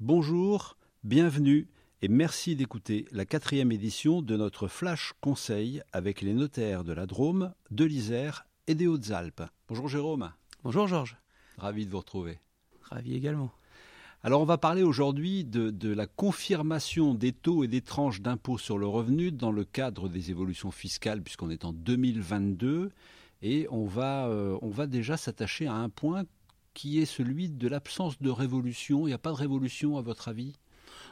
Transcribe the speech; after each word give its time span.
Bonjour, 0.00 0.76
bienvenue 1.04 1.68
et 2.02 2.08
merci 2.08 2.56
d'écouter 2.56 3.06
la 3.12 3.24
quatrième 3.24 3.70
édition 3.70 4.22
de 4.22 4.36
notre 4.36 4.66
Flash 4.66 5.12
Conseil 5.20 5.82
avec 5.92 6.20
les 6.20 6.34
notaires 6.34 6.82
de 6.82 6.92
la 6.92 7.06
Drôme, 7.06 7.54
de 7.70 7.84
l'Isère 7.84 8.44
et 8.66 8.74
des 8.74 8.88
Hautes-Alpes. 8.88 9.44
Bonjour 9.68 9.88
Jérôme. 9.88 10.32
Bonjour 10.64 10.88
Georges. 10.88 11.16
Ravi 11.58 11.86
de 11.86 11.92
vous 11.92 11.98
retrouver. 11.98 12.40
Ravi 12.82 13.14
également. 13.14 13.52
Alors 14.24 14.40
on 14.40 14.46
va 14.46 14.58
parler 14.58 14.82
aujourd'hui 14.82 15.44
de, 15.44 15.70
de, 15.70 15.92
la 15.92 16.08
confirmation 16.08 17.14
des 17.14 17.32
taux 17.32 17.62
et 17.62 17.68
des 17.68 17.80
tranches 17.80 18.20
d'impôt 18.20 18.58
sur 18.58 18.78
le 18.78 18.88
revenu 18.88 19.30
dans 19.30 19.52
le 19.52 19.64
cadre 19.64 20.08
des 20.08 20.32
évolutions 20.32 20.72
fiscales 20.72 21.22
puisqu'on 21.22 21.50
est 21.50 21.64
en 21.64 21.72
2022 21.72 22.90
et 23.42 23.68
on 23.70 23.84
va, 23.84 24.26
euh, 24.26 24.58
on 24.60 24.70
va 24.70 24.86
déjà 24.88 25.16
s'attacher 25.16 25.68
à 25.68 25.74
un 25.74 25.88
point 25.88 26.24
qui 26.74 27.00
est 27.00 27.06
celui 27.06 27.48
de 27.48 27.68
l'absence 27.68 28.20
de 28.20 28.30
révolution. 28.30 29.06
Il 29.06 29.10
n'y 29.10 29.14
a 29.14 29.18
pas 29.18 29.30
de 29.30 29.36
révolution 29.36 29.96
à 29.96 30.02
votre 30.02 30.28
avis? 30.28 30.52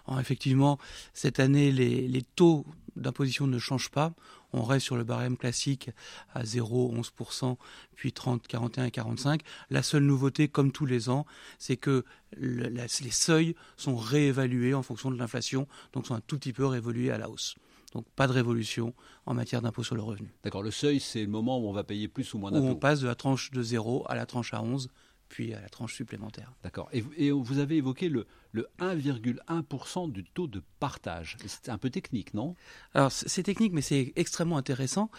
Alors, 0.06 0.20
Effectivement, 0.20 0.78
cette 1.14 1.40
année, 1.40 1.70
les, 1.72 2.06
les 2.08 2.22
taux 2.22 2.66
d'imposition 2.96 3.46
ne 3.46 3.58
changent 3.58 3.90
pas. 3.90 4.12
On 4.52 4.64
reste 4.64 4.84
sur 4.84 4.96
le 4.96 5.04
barème 5.04 5.38
classique 5.38 5.90
à 6.34 6.44
0, 6.44 6.94
11%, 6.94 7.56
puis 7.94 8.12
30, 8.12 8.46
41 8.46 8.84
et 8.84 8.90
45. 8.90 9.40
La 9.70 9.82
seule 9.82 10.02
nouveauté, 10.02 10.48
comme 10.48 10.72
tous 10.72 10.84
les 10.84 11.08
ans, 11.08 11.24
c'est 11.58 11.78
que 11.78 12.04
le, 12.36 12.68
la, 12.68 12.82
les 12.84 13.10
seuils 13.10 13.54
sont 13.78 13.96
réévalués 13.96 14.74
en 14.74 14.82
fonction 14.82 15.10
de 15.10 15.16
l'inflation, 15.18 15.66
donc 15.94 16.06
sont 16.06 16.14
un 16.14 16.20
tout 16.20 16.38
petit 16.38 16.52
peu 16.52 16.66
réévolués 16.66 17.10
à 17.10 17.16
la 17.18 17.30
hausse. 17.30 17.54
Donc 17.94 18.04
pas 18.16 18.26
de 18.26 18.32
révolution 18.32 18.94
en 19.26 19.34
matière 19.34 19.62
d'impôt 19.62 19.84
sur 19.84 19.94
le 19.94 20.02
revenu. 20.02 20.34
D'accord, 20.44 20.62
le 20.62 20.70
seuil, 20.70 20.98
c'est 21.00 21.22
le 21.22 21.28
moment 21.28 21.58
où 21.58 21.68
on 21.68 21.72
va 21.72 21.84
payer 21.84 22.08
plus 22.08 22.32
ou 22.34 22.38
moins 22.38 22.50
Où 22.50 22.54
d'impôts. 22.54 22.66
on 22.68 22.74
passe 22.76 23.00
de 23.00 23.06
la 23.06 23.14
tranche 23.14 23.50
de 23.52 23.62
0 23.62 24.04
à 24.08 24.14
la 24.14 24.26
tranche 24.26 24.52
à 24.54 24.62
11, 24.62 24.88
puis 25.32 25.54
à 25.54 25.62
la 25.62 25.70
tranche 25.70 25.94
supplémentaire. 25.94 26.52
D'accord. 26.62 26.90
Et, 26.92 27.02
et 27.16 27.30
vous 27.30 27.58
avez 27.58 27.78
évoqué 27.78 28.10
le, 28.10 28.26
le 28.52 28.68
1,1% 28.80 30.12
du 30.12 30.24
taux 30.24 30.46
de 30.46 30.62
partage. 30.78 31.38
C'est 31.46 31.70
un 31.70 31.78
peu 31.78 31.88
technique, 31.88 32.34
non? 32.34 32.54
Alors 32.92 33.10
c'est 33.10 33.42
technique, 33.42 33.72
mais 33.72 33.80
c'est 33.80 34.12
extrêmement 34.14 34.58
intéressant. 34.58 35.10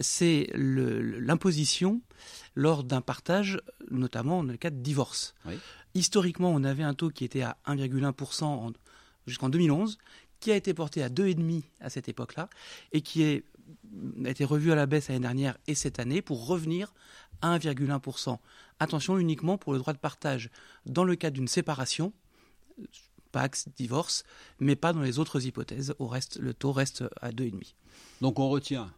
C'est 0.00 0.50
l'imposition 0.54 2.00
lors 2.54 2.82
d'un 2.82 3.02
partage, 3.02 3.60
notamment 3.90 4.42
dans 4.42 4.52
le 4.52 4.56
cas 4.56 4.70
de 4.70 4.80
divorce. 4.80 5.34
Oui. 5.44 5.58
Historiquement, 5.94 6.50
on 6.50 6.64
avait 6.64 6.82
un 6.82 6.94
taux 6.94 7.10
qui 7.10 7.26
était 7.26 7.42
à 7.42 7.58
1,1% 7.66 8.72
jusqu'en 9.26 9.50
2011, 9.50 9.98
qui 10.40 10.50
a 10.50 10.56
été 10.56 10.72
porté 10.72 11.02
à 11.02 11.10
2,5 11.10 11.64
à 11.80 11.90
cette 11.90 12.08
époque-là, 12.08 12.48
et 12.92 13.02
qui 13.02 13.22
est, 13.22 13.44
a 14.24 14.28
été 14.28 14.44
revu 14.44 14.72
à 14.72 14.74
la 14.74 14.86
baisse 14.86 15.08
l'année 15.08 15.20
dernière 15.20 15.56
et 15.66 15.74
cette 15.74 15.98
année 15.98 16.22
pour 16.22 16.46
revenir 16.46 16.94
à 17.42 17.56
1,1%. 17.58 18.38
Attention 18.80 19.18
uniquement 19.18 19.58
pour 19.58 19.72
le 19.72 19.78
droit 19.78 19.92
de 19.92 19.98
partage 19.98 20.50
dans 20.86 21.04
le 21.04 21.16
cas 21.16 21.30
d'une 21.30 21.48
séparation, 21.48 22.12
Pax, 23.32 23.68
divorce, 23.76 24.24
mais 24.58 24.76
pas 24.76 24.92
dans 24.92 25.02
les 25.02 25.18
autres 25.18 25.44
hypothèses. 25.46 25.94
Au 25.98 26.06
reste, 26.06 26.38
le 26.38 26.54
taux 26.54 26.72
reste 26.72 27.04
à 27.20 27.30
2,5. 27.30 27.74
Donc 28.20 28.38
on 28.38 28.48
retient 28.48 28.92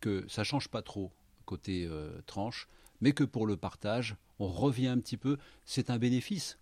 que 0.00 0.24
ça 0.28 0.44
change 0.44 0.68
pas 0.68 0.82
trop 0.82 1.12
côté 1.44 1.86
euh, 1.86 2.10
tranche, 2.26 2.68
mais 3.00 3.12
que 3.12 3.24
pour 3.24 3.46
le 3.46 3.56
partage, 3.56 4.16
on 4.38 4.48
revient 4.48 4.88
un 4.88 4.98
petit 4.98 5.16
peu. 5.16 5.38
C'est 5.64 5.90
un 5.90 5.98
bénéfice? 5.98 6.58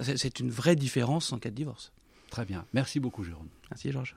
C'est 0.00 0.40
une 0.40 0.50
vraie 0.50 0.76
différence 0.76 1.32
en 1.32 1.38
cas 1.38 1.50
de 1.50 1.54
divorce. 1.54 1.92
Très 2.30 2.44
bien. 2.44 2.66
Merci 2.74 3.00
beaucoup, 3.00 3.24
Jérôme. 3.24 3.48
Merci, 3.70 3.92
Georges. 3.92 4.16